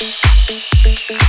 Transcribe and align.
Дикая 0.00 1.20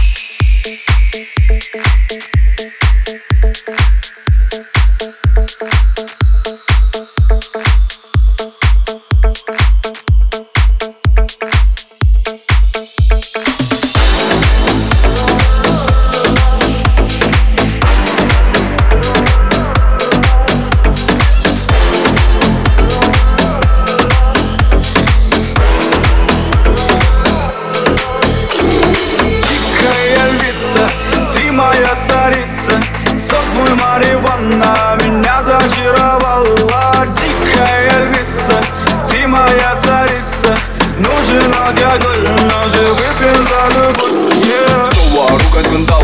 алкоголь, 41.72 42.28
но 42.44 42.70
же 42.76 42.94
выпьем 42.94 43.48
за 43.48 43.80
любовь 43.80 44.36
yeah. 44.46 44.92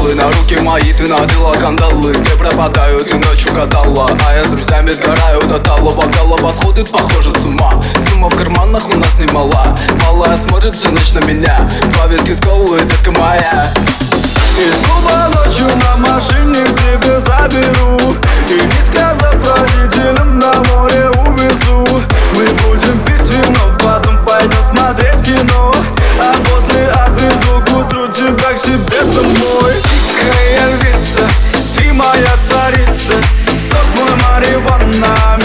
Снова 0.07 0.13
на 0.13 0.31
руки 0.31 0.57
мои 0.61 0.93
Ты 0.93 1.07
надела 1.07 1.53
кандалы, 1.53 2.13
где 2.13 2.31
пропадаю 2.31 3.03
Ты 3.03 3.15
ночью 3.15 3.53
гадала, 3.53 4.09
а 4.27 4.33
я 4.33 4.43
с 4.43 4.47
друзьями 4.47 4.91
сгораю 4.91 5.41
До 5.43 5.59
талого 5.59 6.01
бокала 6.01 6.37
подходит, 6.37 6.89
похоже 6.91 7.31
с 7.33 7.43
ума 7.43 7.81
Сумма 8.09 8.29
в 8.29 8.35
карманах 8.35 8.87
у 8.89 8.95
нас 8.97 9.17
немала 9.17 9.75
Малая 10.03 10.37
смотрит 10.37 10.75
всю 10.75 10.89
ночь 10.91 11.13
на 11.13 11.19
меня 11.19 11.67
Два 11.93 12.07
виски 12.07 12.33
с 12.33 12.39
колой, 12.39 12.81
детка 12.81 13.11
моя 13.11 13.71
Из 14.57 14.75
клуба 14.85 15.29
ночью 15.35 15.67
на 15.67 15.97
машине 15.97 16.63
к 16.65 16.73
тебе 16.73 17.19
заберу 17.19 18.15
И 18.49 18.53
не 18.53 18.81
сказав 18.81 19.35
родителям 19.35 20.39
на 20.39 20.53
море 20.69 21.16
себе 28.97 29.11
домой 29.13 29.73
Дикая 29.83 30.75
львица, 30.75 31.27
ты 31.75 31.93
моя 31.93 32.37
царица 32.41 33.13
Сок 33.61 33.85
мой 33.95 34.15
Мариванна 34.23 35.36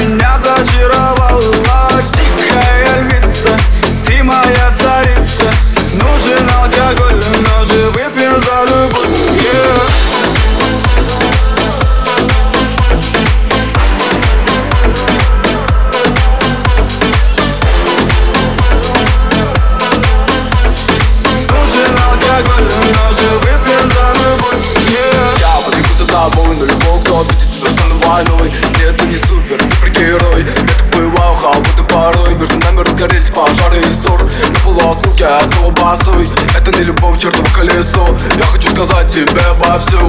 войной 28.42 28.52
Нет, 28.78 28.96
ты 28.96 29.06
не 29.06 29.18
супер, 29.18 29.60
супергерой. 29.62 30.42
Это 30.42 30.96
бывал 30.96 31.34
холодный 31.34 31.84
порой. 31.84 32.34
Между 32.34 32.58
нами 32.60 32.80
разгорелись 32.80 33.30
пожары 33.30 33.78
и 33.78 34.02
ссор. 34.02 34.22
На 34.22 34.60
полуосколке, 34.64 35.24
я 35.24 35.40
снова 35.40 35.70
босой 35.70 36.28
Это 36.56 36.76
не 36.76 36.84
любовь, 36.84 37.20
чертово 37.20 37.46
колесо. 37.54 38.08
Я 38.36 38.44
хочу 38.44 38.70
сказать 38.70 39.12
тебе 39.12 39.40
обо 39.42 39.78
всем. 39.78 40.08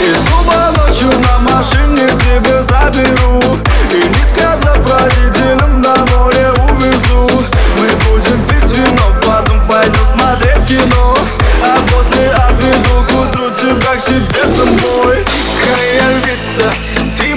Из 0.00 0.18
клуба 0.28 0.72
ночью 0.76 1.08
на 1.20 1.35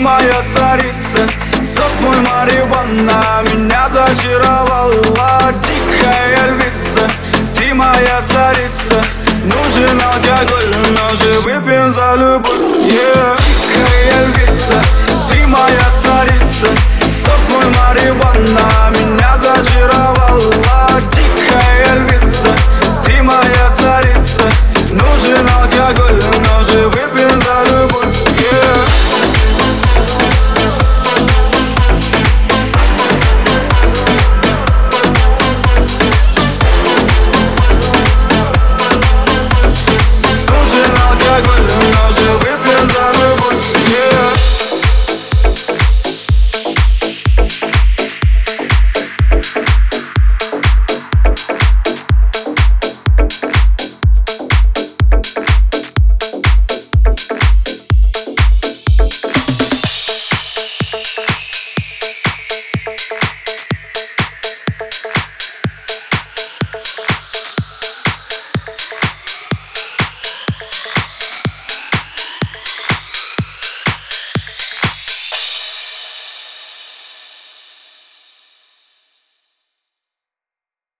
моя 0.09 0.41
царица. 0.43 1.27
Сок 1.65 1.93
мой 2.01 2.19
Мариванна 2.21 3.43
меня 3.51 3.87
зачаровала 3.89 5.53
Дикая 5.61 6.51
львица, 6.51 7.07
ты 7.55 7.73
моя 7.75 8.21
царица 8.25 9.03
Нужен 9.43 10.01
алкоголь, 10.01 10.75
но 10.91 11.15
же 11.23 11.39
выпьем 11.41 11.93
за 11.93 12.15
любовь 12.15 13.38